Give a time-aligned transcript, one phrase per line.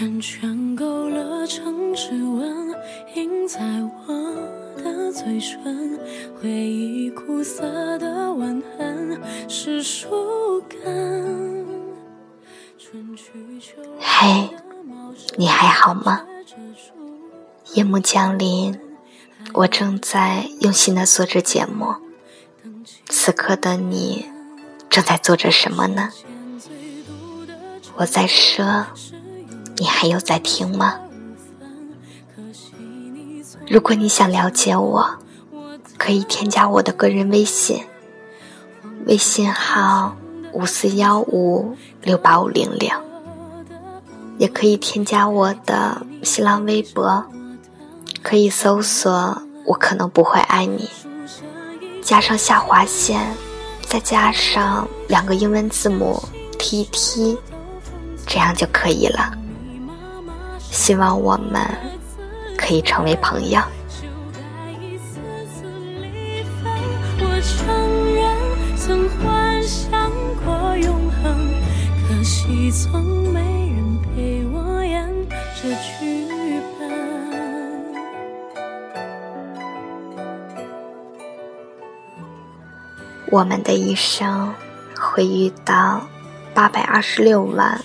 [0.00, 2.72] 圆圈勾勒成指纹，
[3.16, 3.58] 印在
[4.06, 5.98] 我的嘴唇。
[6.40, 11.66] 回忆苦涩的吻痕，是树根。
[13.98, 14.50] 嘿，
[15.36, 16.24] 你还好吗？
[17.74, 18.78] 夜幕降临，
[19.52, 21.96] 我正在用心的做着节目。
[23.08, 24.26] 此刻的你，
[24.88, 26.10] 正在做着什么呢？
[27.96, 28.86] 我在说，
[29.78, 30.98] 你还有在听吗？
[33.68, 35.08] 如果你想了解我，
[35.96, 37.84] 可以添加我的个人微信，
[39.06, 40.16] 微信号
[40.52, 42.90] 五四幺五六八五零零，
[44.38, 47.24] 也可以添加我的新浪微博，
[48.22, 50.88] 可以搜索“我可能不会爱你”。
[52.02, 53.34] 加上下划线，
[53.82, 56.20] 再加上两个英文字母
[56.58, 57.38] T T，
[58.26, 59.37] 这样就可以了。
[60.78, 61.60] 希望我们
[62.56, 63.60] 可以成为朋友。
[67.20, 68.24] 我承认
[68.76, 70.08] 曾幻想
[70.44, 71.50] 过永恒，
[72.06, 73.40] 可惜从没
[73.74, 75.04] 人陪我演
[75.60, 75.68] 这
[75.98, 76.28] 剧
[76.78, 76.88] 本。
[83.30, 84.54] 我们的一生
[84.96, 86.00] 会遇到
[86.54, 87.78] 八百二十六万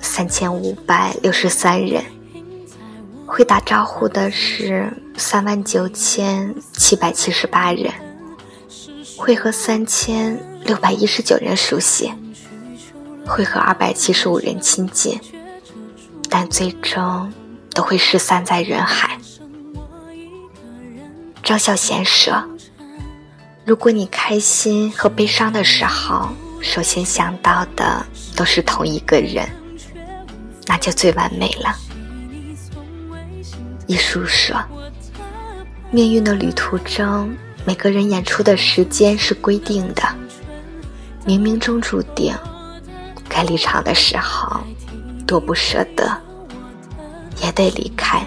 [0.00, 2.02] 三千五百六十三人，
[3.40, 7.90] 会打招呼的是三万九千七百七十八人，
[9.16, 12.12] 会和三千六百一十九人熟悉，
[13.24, 15.18] 会和二百七十五人亲近，
[16.28, 17.32] 但最终
[17.70, 19.18] 都会失散在人海。
[21.42, 22.44] 张小贤说。
[23.64, 26.28] 如果你开心和悲伤的时候，
[26.60, 28.04] 首先想到的
[28.36, 29.48] 都是同一个人，
[30.66, 31.74] 那就最完美了。
[33.90, 34.56] 一书说，
[35.90, 37.28] 命运的旅途中，
[37.64, 40.02] 每个人演出的时间是规定的，
[41.26, 42.32] 冥冥中注定，
[43.28, 44.60] 该离场的时候，
[45.26, 46.16] 多不舍得，
[47.42, 48.24] 也得离开。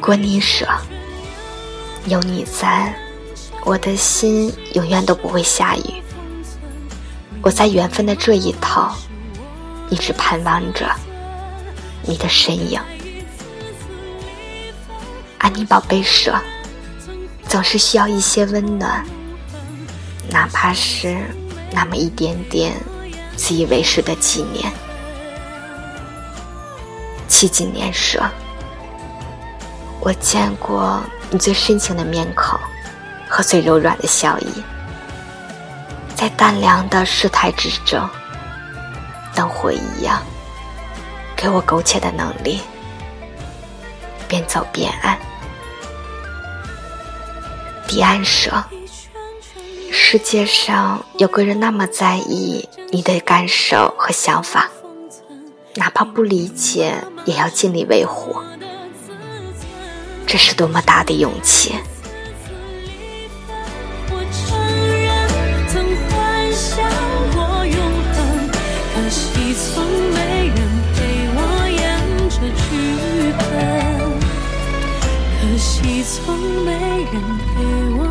[0.00, 0.66] 郭妮说。
[2.06, 2.94] 有你在，
[3.66, 6.02] 我的心永远都不会下雨。
[7.42, 8.88] 我在缘分的这一头，
[9.90, 10.88] 一直盼望着
[12.06, 12.80] 你的身影。
[15.38, 16.34] 安妮宝贝说，
[17.48, 19.04] 总是需要一些温暖，
[20.30, 21.18] 哪怕是
[21.70, 22.72] 那么一点点
[23.36, 24.72] 自以为是的纪念。
[27.28, 28.22] 七几年说，
[30.00, 31.02] 我见过。
[31.28, 32.56] 你最深情的面孔
[33.28, 34.62] 和最柔软的笑意，
[36.14, 38.08] 在淡凉的世态之中，
[39.34, 40.22] 灯火一样，
[41.36, 42.60] 给我苟且的能力，
[44.26, 45.18] 边走边爱。
[47.86, 48.64] 迪安说
[49.92, 54.68] ：“世界上有个人那么在意你的感受和想法，
[55.74, 56.94] 哪怕不理解，
[57.26, 58.34] 也要尽力维护。”
[60.26, 61.76] 这是多么大的勇气！
[64.10, 64.58] 我承
[65.04, 65.28] 认
[65.68, 66.82] 曾幻想
[67.32, 67.76] 过永
[68.12, 68.50] 恒，
[68.92, 70.15] 可惜从
[76.26, 76.72] 风没
[77.12, 77.62] 人陪
[77.96, 78.05] 我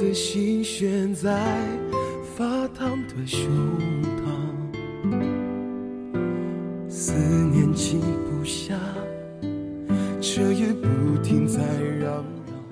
[0.00, 1.46] 的心悬在
[2.34, 3.46] 发烫的胸
[4.16, 5.20] 膛，
[6.88, 8.74] 思念静不下，
[10.22, 11.60] 彻夜不停在
[12.00, 12.64] 嚷嚷。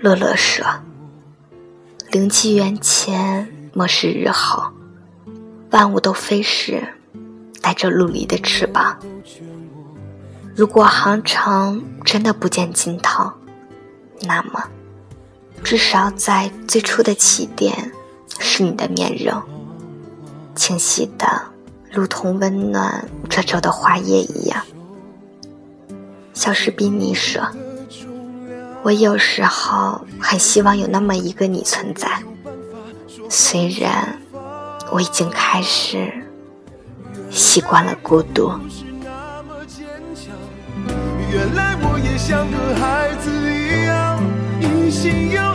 [0.00, 0.64] 乐乐说
[2.10, 4.72] ：“灵机缘前，莫视日后，
[5.70, 6.82] 万物都飞逝，
[7.60, 8.98] 带着陆离的翅膀。
[10.56, 13.30] 如果航程真的不见尽头，
[14.22, 14.64] 那么。”
[15.70, 17.92] 至少在最初的起点，
[18.40, 19.40] 是你的面容，
[20.56, 21.42] 清晰的
[21.92, 24.64] 如同温暖褶皱的花叶一样。
[26.34, 27.46] 小士兵，你说，
[28.82, 32.20] 我有时候很希望有那么一个你存在，
[33.28, 34.20] 虽然
[34.90, 36.12] 我已经开始
[37.30, 38.50] 习惯了孤独。
[41.30, 44.20] 原来我也像个孩子一样，
[44.60, 45.49] 一心要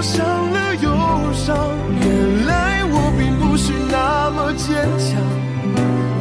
[0.00, 0.88] 跌撞撞，伤了忧
[1.32, 1.76] 伤。
[2.00, 5.20] 原来我并不是那么坚强，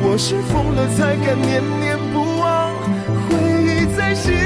[0.02, 2.74] 我是疯了才敢念念不忘，
[3.30, 4.38] 回忆在心里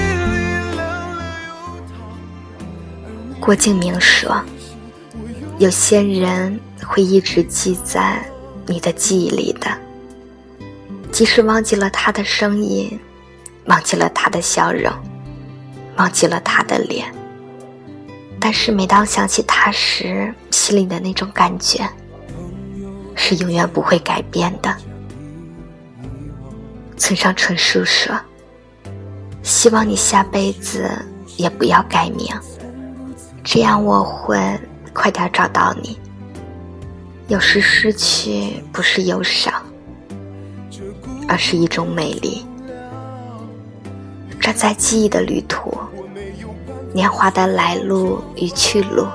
[0.76, 1.52] 冷了又
[1.88, 1.96] 烫。
[3.40, 4.42] 郭敬明说
[5.60, 8.22] ：“有些人会一直记在
[8.66, 9.68] 你的记忆里的。”
[11.12, 13.00] 即使忘记了他的声音，
[13.66, 14.92] 忘记了他的笑容，
[15.98, 17.06] 忘记了他的脸，
[18.42, 21.88] 但是每当想起他时，心里的那种感觉
[23.16, 24.76] 是永远不会改变的。
[26.98, 28.20] 村上春树说
[29.44, 30.90] ：“希望你下辈子
[31.38, 32.28] 也不要改名，
[33.44, 34.60] 这样我会
[34.92, 36.00] 快点找到你。
[37.28, 39.54] 有时失去不是忧伤。”
[41.28, 42.46] 而是一种美丽。
[44.42, 45.74] 站在记忆的旅途，
[46.94, 49.08] 年华的来路与去路，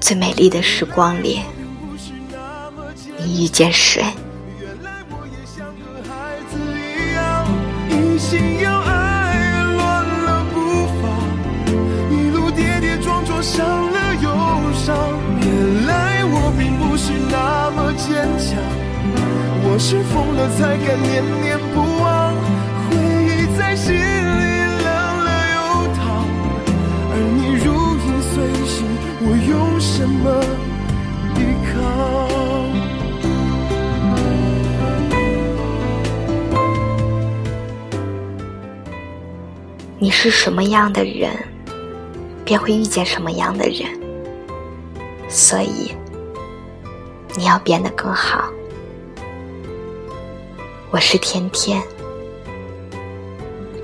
[0.00, 1.40] 最美丽的时光里，
[3.18, 4.04] 你遇见谁？
[13.40, 14.28] 伤了忧
[14.74, 14.96] 伤，
[15.40, 18.58] 原来我并不是那么坚强。
[19.62, 22.34] 我是疯了才敢念念不忘，
[22.90, 23.94] 回忆在心
[29.20, 30.40] 我用什么
[31.34, 31.42] 抵
[31.72, 31.76] 抗？
[39.98, 41.32] 你是什么样的人，
[42.44, 43.88] 便会遇见什么样的人，
[45.28, 45.94] 所以
[47.34, 48.44] 你要变得更好。
[50.90, 51.82] 我是甜甜，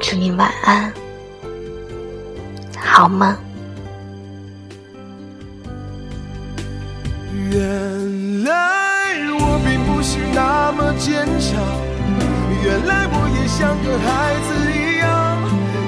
[0.01, 0.93] 祝你晚安，
[2.79, 3.37] 好梦。
[7.51, 8.51] 原来
[9.39, 11.61] 我并不是那么坚强，
[12.65, 14.09] 原来我也像个孩
[14.47, 15.05] 子一样，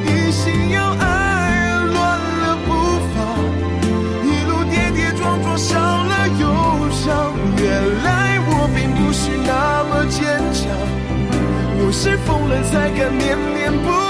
[0.05, 1.05] 一心要爱，
[1.95, 1.97] 乱
[2.43, 2.69] 了步
[3.13, 3.17] 伐，
[4.23, 6.45] 一路跌跌撞撞，伤了忧
[6.93, 7.33] 伤。
[7.59, 7.65] 原
[8.05, 10.21] 来我并不是那么坚
[10.53, 10.69] 强。
[11.79, 14.06] 我是疯了才敢念念不忘